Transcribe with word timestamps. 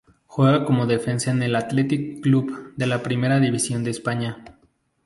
Juega 0.25 0.65
como 0.65 0.87
defensa 0.87 1.29
en 1.29 1.43
el 1.43 1.55
Athletic 1.55 2.21
Club 2.23 2.73
de 2.75 2.87
la 2.87 3.03
Primera 3.03 3.39
División 3.39 3.83
de 3.83 3.91
España. 3.91 4.43